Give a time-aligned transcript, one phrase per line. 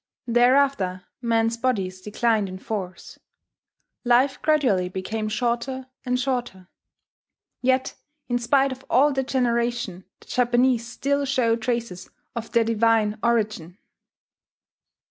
[0.25, 3.19] Thereafter men's bodies declined in force;
[4.03, 6.69] life gradually became shorter and shorter;
[7.61, 7.93] yet
[8.27, 13.77] in spite of all degeneration the Japanese still show traces of their divine origin.